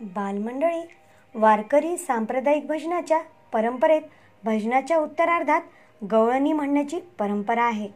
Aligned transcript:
बालमंडळी 0.00 0.80
वारकरी 1.34 1.96
सांप्रदायिक 1.96 2.66
भजनाच्या 2.66 3.18
परंपरेत 3.52 4.02
भजनाच्या 4.44 4.98
उत्तरार्धात 4.98 5.60
गवळणी 6.02 6.52
म्हणण्याची 6.52 7.00
परंपरा 7.18 7.64
आहे. 7.64 7.88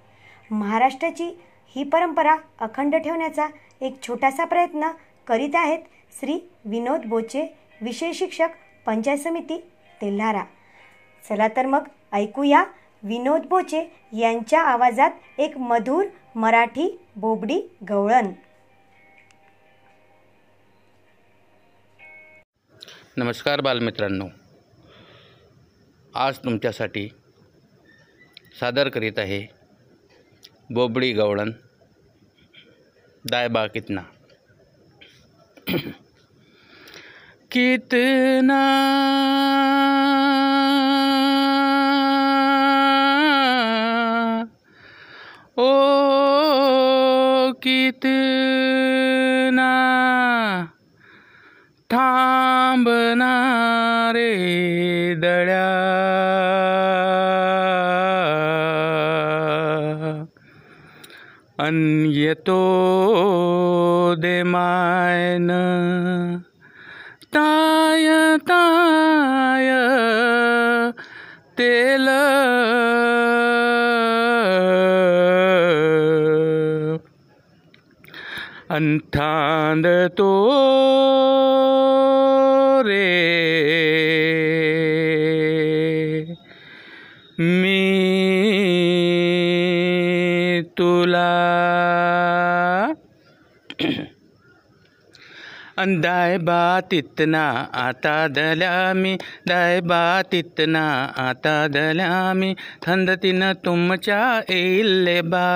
महाराष्ट्राची 0.51 1.29
ही 1.77 1.85
परंपरा 1.85 2.37
अखंड 2.61 2.97
ठेवण्याचा 2.97 3.47
एक 3.81 4.03
छोटासा 4.03 4.45
प्रयत्न 4.45 4.91
करीत 5.27 5.55
आहेत 5.55 5.79
श्री 6.21 6.39
विनोद 6.65 7.07
बोचे 7.07 7.47
विषय 7.81 8.13
शिक्षक 8.13 8.49
पंचायत 8.87 9.19
समिती 9.19 9.59
तेल्हारा. 10.03 10.45
चला 11.29 11.49
तर 11.49 11.67
मग 11.67 11.89
ऐकूया 12.13 12.65
विनोद 13.03 13.47
बोचे 13.47 13.87
यांच्या 14.13 14.61
आवाजात 14.63 15.41
एक 15.41 15.59
मधुर 15.59 16.05
मराठी 16.35 16.97
बोबडी 17.17 17.61
गवळण. 17.89 18.31
नमस्कार 23.17 23.61
बालमित्रांनो. 23.61 24.29
आज 26.15 26.39
तुमच्यासाठी 26.39 27.09
सादर 28.61 28.89
करीत 28.89 29.19
आहे 29.19 29.47
बोबडी 30.71 31.13
गवळण 31.13 31.53
दायबा 33.31 33.67
कितना. 33.67 34.01
कितना 37.51 38.61
ओ 45.57 45.73
कितना 47.53 48.85
थांबणारे 51.95 53.15
दळ्या 55.15 55.69
अन 61.59 61.77
येतो 62.09 62.61
दे 64.19 64.43
मायन। 64.43 65.51
ताय 67.35 68.37
ताय 68.49 69.71
तेल। 71.59 72.09
अंथांद 78.71 79.87
तो 80.19 80.31
রে 82.83 84.14
दाय 95.77 96.37
बातितना 96.39 97.43
आता 97.75 98.27
दल्या 98.29 98.93
मी 98.95 99.17
दाय 99.49 99.81
बातितना 99.83 100.83
आता 101.19 101.57
दल्या 101.69 102.33
मी 102.33 102.53
थंडतीनं 102.83 103.53
तुमच्या 103.65 104.21
येईल 104.49 105.21
बा 105.31 105.47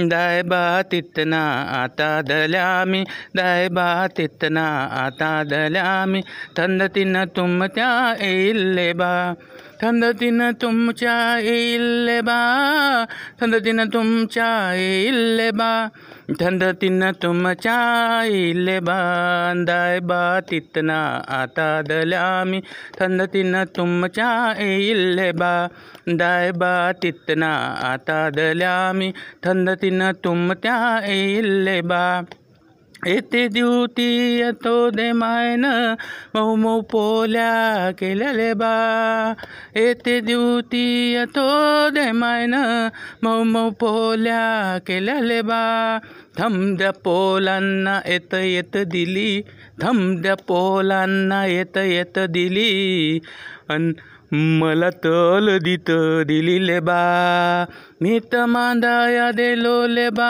दाय 0.00 0.42
बातितना 0.42 1.42
आता 1.82 2.10
दल्या 2.22 2.84
मी 2.84 3.04
दाय 3.36 3.68
बातितना 3.70 4.66
आता 5.04 5.42
दल्या 5.44 6.04
मी 6.06 6.20
थंडतीनं 6.56 7.24
तुमच्या 7.36 7.92
येईल 8.20 8.92
बा 8.92 9.12
थंडतीनं 9.82 10.50
तुमच्या 10.62 11.38
येईल 11.38 12.20
बा 12.20 13.04
थंडतीनं 13.40 13.84
तुमच्या 13.84 14.74
येईल 14.74 15.50
बा 15.50 15.88
थंडतीनं 16.40 17.10
तुमच्या 17.22 17.78
येईल 18.26 18.78
बा 18.78 18.98
दाय 19.66 19.98
बा 20.00 20.40
तितना 20.50 21.00
आता 21.28 21.82
दल्यामी 21.82 22.60
थंडतीनं 22.98 23.64
तुमच्या 23.76 24.52
येईल 24.58 25.30
बा 25.30 25.66
दाय 26.08 26.50
बा 26.50 26.92
तितना 27.02 27.54
आता 27.92 28.28
दल्यामी 28.30 29.10
थंडतीनं 29.44 30.12
तुमच्या 30.24 31.00
येईल 31.08 31.80
बा। 31.84 32.20
येते 33.06 33.46
द्युती 33.48 34.08
येतो 34.38 34.74
दे 34.90 35.10
मायन 35.12 35.64
मऊ 36.34 36.80
पोल्या 36.90 37.90
केलेले 37.98 38.52
बा 38.60 38.72
येते 39.76 40.18
द्युती 40.20 40.84
येतो 41.12 41.48
दे 41.94 42.10
मायन 42.12 42.54
मऊ 43.24 43.70
पोल्या 43.80 44.78
केलेले 44.86 45.40
बा 45.42 45.62
थमद्या 46.38 46.90
पोलांना 47.04 47.98
येत 48.06 48.34
येत 48.34 48.76
दिली 48.92 49.40
थमद्या 49.82 50.34
पोलांना 50.48 51.44
येत 51.46 51.76
येत 51.76 52.18
दिली। 52.30 53.18
अन 53.68 53.92
मला 54.33 54.89
तल 55.03 55.57
दित 55.63 55.89
दिलीले 56.27 56.79
बा 56.87 56.97
मी 58.01 58.19
तर 58.31 58.45
मांदाया 58.53 59.29
देलोले 59.39 60.09
बा 60.19 60.29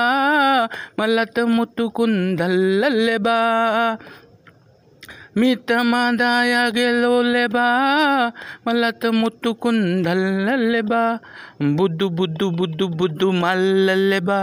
मला 1.00 1.24
तर 1.36 1.46
मुतुकून 1.56 2.14
धल्लले 2.40 3.18
बा 3.28 3.38
मी 5.38 5.54
तर 5.70 5.82
मांदाया 5.92 6.68
गेलोले 6.76 7.46
बा 7.56 7.66
मला 8.66 8.90
तर 9.04 9.10
मुतुकून 9.22 9.80
धल्लले 10.04 10.82
बा 10.92 11.02
बुद्धू 11.80 12.10
बुद्धू 12.20 12.50
बुद्धू 12.60 12.88
बुद्धू 13.00 13.32
माल्लले 13.42 14.20
बा 14.30 14.40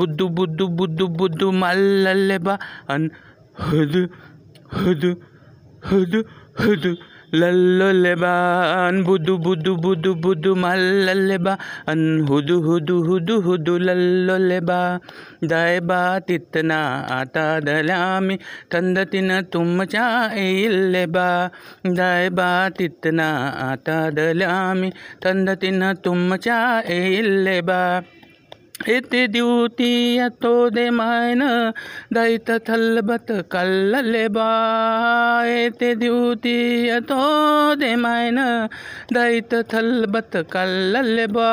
बुद्धू 0.00 0.28
बुद्धू 0.40 0.66
बुद्धू 0.80 1.06
बुद्धू 1.20 1.50
माल्लले 1.62 2.38
बा 2.48 2.56
अन 2.94 3.08
हद 3.70 3.96
हद 4.82 5.04
हद 5.90 6.84
बा 7.41 8.33
अन 8.87 9.01
बुदू 9.03 9.37
बुदू 9.45 9.75
बुदू 9.85 10.13
बुदू 10.25 10.53
मल्लले 10.63 11.37
बा 11.47 11.53
अन 11.91 12.01
हुदू 12.29 12.59
हुदू 12.67 12.95
हुदू 13.07 13.39
हुदू 13.47 13.77
लल्लोले 13.87 14.59
बा 14.69 14.79
दाय 15.51 15.79
बा 15.91 15.99
तितना 16.27 16.79
आता 17.19 17.45
दल्यामी 17.67 18.37
थंडतीनं 18.73 19.41
तुमच्या 19.53 20.07
येईल 20.35 21.05
बा 21.15 21.27
दाय 21.99 22.29
बा 22.39 22.49
तितना 22.79 23.27
आता 23.69 23.97
दल्यामी 24.19 24.89
थंडतीनं 25.23 25.93
तुमच्या 26.05 26.59
येईल 26.89 27.59
बा 27.69 27.81
ಎತ್ತಿ 28.93 29.21
ದ್ಯೂತಿಯ 29.33 30.21
ತೋದೆ 30.41 30.85
ಮಾಯನ 30.89 31.43
ದೈತ 32.15 32.49
ಥಲ್ಬತ್ 32.67 33.31
ಕಲ್ಲಲೆ 33.49 34.25
ಬಾ 34.27 34.47
ಎತ್ತಿ 35.61 35.91
ದ್ಯೂತಿಯ 36.01 36.93
ತೋದೆ 37.01 37.91
ಮಾಯನ 37.95 38.39
ದೈತ 39.15 39.53
ಥಲ್ಬತ್ 39.73 40.37
ಕಲ್ಲಲೆ 40.51 41.27
ಬಾ 41.27 41.51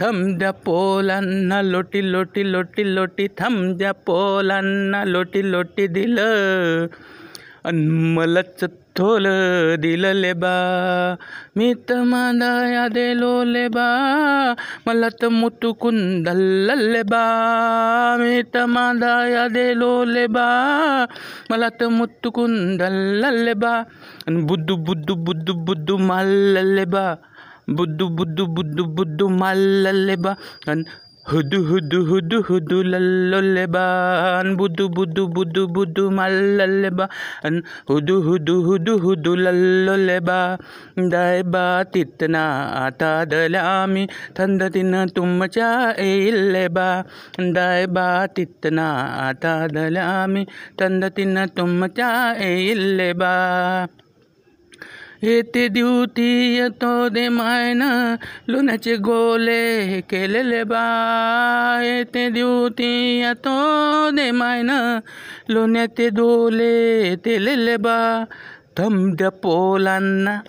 ಥಂಬ್ಯ 0.00 0.48
पोलांना 0.64 1.56
लोटी 1.62 2.00
लोटी 2.02 2.42
लोटी 2.44 2.82
लोटी 2.86 3.24
थंब्या 3.40 3.92
पोलांना 4.06 5.00
लोटी 5.04 5.42
लोटी 5.42 5.86
दिलं 5.88 6.86
अन 7.64 7.78
मलच 8.16 8.60
ತೋಲ 8.98 9.26
ದಿಲಲೆ 9.82 10.32
ಬಾ 10.32 10.52
ಮಿತ 11.56 11.90
ಮಾದಾಯದೆ 12.02 13.04
ಲೋಲೆ 13.14 13.64
ಬಾ 13.68 13.86
ಮಲತ 14.86 15.24
ಮುತ್ತು 15.30 15.68
ಕುಂದಲ್ಲಲ್ಲೆ 15.74 17.02
ಬಾ 17.02 17.22
ಮಿತ 18.18 18.56
ಮಾದಾಯದೆ 18.66 19.66
ಲೋಲೆ 19.74 20.26
ಬಾ 20.26 20.46
ಮಲತ 21.52 21.82
ಮುತ್ತು 21.88 22.30
ಕುಂದಲ್ಲಲ್ಲೆ 22.32 23.54
ಬಾ 23.54 23.72
ಬುದ್ದು 24.42 24.76
ಬುದ್ದು 24.84 25.16
ಬುದ್ದು 25.24 25.54
ಬುದ್ದು 25.64 25.96
ಮಲ್ಲಲ್ಲೆ 26.04 26.84
ಬಾ 26.84 27.06
ಬುದ್ದು 27.70 28.08
ಬುದ್ದು 28.08 28.46
ಬುದ್ದು 28.46 28.84
ಬುದ್ದು 28.94 29.28
ಮಲ್ಲಲ್ಲೆ 29.38 30.16
ಬಾ 30.16 30.34
हुदू 31.30 31.58
हुदू 31.68 31.98
हुदू 32.10 32.38
हुदू 32.48 32.76
लल्लोले 32.92 33.64
बा 33.74 33.82
अन 34.40 34.54
बुदू 34.60 34.84
बुदू 34.98 35.24
बुदू 35.38 35.64
बुदू 35.78 36.04
मल्लले 36.18 36.90
बा 37.00 37.06
अन 37.48 37.58
हुदू 37.90 38.14
हुदू 38.28 38.54
हुदू 38.68 38.94
हुदू 39.04 39.34
लल्लोले 39.44 40.16
बा 40.28 40.38
दाय 41.14 41.42
बा 41.56 41.64
तितना 41.96 42.44
आता 42.84 43.10
दल्यामी 43.34 44.06
थंडतीनं 44.38 45.14
तुमच्या 45.16 45.68
येईल 45.98 46.56
बा 46.78 46.88
दाय 47.58 47.86
बा 47.98 48.08
तितना 48.36 48.88
आता 49.28 49.54
दल्यामी 49.76 50.44
थंडतीनं 50.80 51.56
तुमच्या 51.58 52.10
येईल 52.40 53.00
बा 53.22 53.32
येते 55.22 55.68
दिवती 55.68 56.56
येतो 56.56 57.08
दे 57.08 57.28
मायन. 57.28 57.82
लोण्याचे 58.48 58.96
गोले 58.96 60.00
केलेले 60.00 60.62
बा. 60.62 61.80
येते 61.82 62.30
दिवती 62.30 63.20
येतो 63.20 64.10
दे 64.10 64.30
मायन. 64.30 64.98
लोण्याचे 65.48 66.10
दोले 66.10 67.14
तेलेले 67.16 67.76
बा. 67.76 68.24
थमड्या 68.76 69.28
पोलांना. 69.28 70.40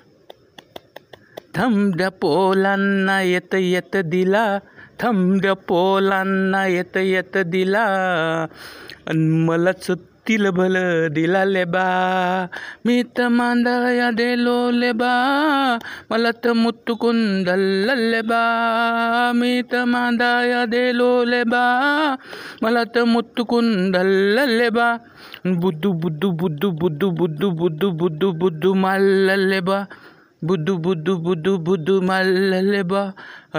थमड्या 1.56 2.10
पोलांना 2.10 3.22
येत 3.22 3.56
येत 3.56 3.98
दिला. 3.98 4.60
थमड्या 5.00 5.54
पोलांना 5.54 6.68
येत 6.68 6.98
येत 6.98 7.38
दिला. 7.38 7.86
अन 9.08 9.30
मलाच 9.30 9.92
तिल 10.28 10.50
भल 10.58 10.76
दिला 11.14 11.44
ले 11.44 11.64
बा 11.74 11.84
मी 12.86 12.96
तर 13.18 13.28
मांदळया 13.38 14.10
देलो 14.20 14.58
ले 14.72 14.92
बा 15.02 15.12
मला 16.12 16.32
तर 16.44 16.54
मुत्तुकून 16.54 17.18
धल्ले 17.44 18.22
बा 18.32 18.42
मी 19.36 19.62
तर 19.72 19.84
मांदळया 19.94 20.64
देलो 20.74 21.10
ले 21.32 21.44
बा 21.54 21.64
मला 22.64 22.84
तर 22.96 23.04
मुत्तुकून 23.14 23.92
धल्ले 23.92 24.70
बा 24.78 24.88
बुद्धू 25.46 25.92
बुद्धू 26.04 26.32
बुद्धू 26.42 26.70
बुद्धू 26.82 27.10
बुद्धू 27.20 27.50
बुद्धू 27.62 27.90
बुद्धू 28.02 28.32
बुद्धू 28.42 28.74
माल्ले 28.86 29.60
बा 29.70 29.84
बुद्धू 30.50 30.78
बुद्धू 30.88 31.16
बुद्धू 31.28 31.58
बुद्धू 31.70 32.00
माल्ले 32.10 32.82
बा 32.92 33.02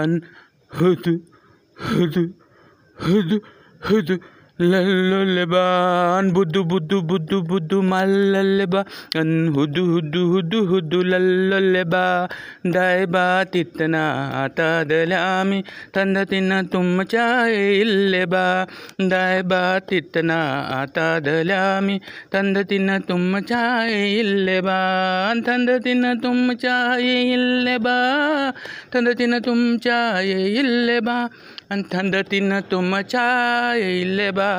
अन 0.01 0.19
हुदू 0.71 1.13
हुदू 1.77 2.23
हुदू 2.97 3.37
हुदू 3.89 4.15
लल्लबान 4.63 6.31
बुद्धू 6.31 6.63
बुद्धू 6.71 7.01
बुद्धू 7.09 7.41
बुद्धू 7.49 7.81
मल्लबा 7.81 8.81
हुदू 9.55 9.83
हुदू 9.85 10.21
हुदू 10.31 10.59
हुदू 10.65 11.01
लल्लबा 11.03 12.03
दाय 12.67 13.05
बात 13.13 13.55
इतना 13.55 14.03
आता 14.43 14.69
दलामी 14.83 15.61
तंद 15.95 16.17
तिन 16.29 16.51
तुम 16.71 17.03
चाहे 17.03 17.63
इल्लबा 17.81 18.45
दाय 19.03 19.41
बात 19.51 19.93
इतना 19.93 20.39
आता 20.79 21.07
दलामी 21.19 21.99
तंद 22.33 22.57
तिन 22.69 22.97
तुम 23.07 23.39
चाहे 23.41 24.01
इल्लेबा 24.19 24.77
तंद 25.47 25.69
तिन 25.83 26.13
तुम 26.21 26.53
चाहे 26.55 27.15
इल्लबा 27.33 27.97
तंद 28.93 29.13
तिन 29.17 29.39
तुम 29.39 29.59
चाहे 29.77 30.47
इल्लबा 30.59 31.17
ಅಂಥಂದತಿನ 31.71 32.53
ತುಂಬ 32.69 33.01
ಚಾಯಿಲೆ 33.01 34.29
ಬಾ 34.31 34.49